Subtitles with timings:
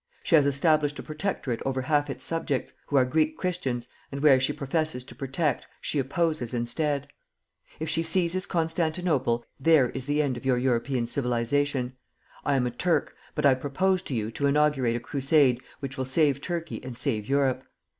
[0.23, 4.39] She has established a protectorate over half its subjects, who are Greek Christians, and where
[4.39, 7.09] she professes to protect, she oppresses instead.
[7.79, 11.93] If she seizes Constantinople, there is the end of your European civilization.
[12.43, 16.05] I am a Turk, but I propose to you to inaugurate a crusade which will
[16.05, 17.63] save Turkey and save Europe.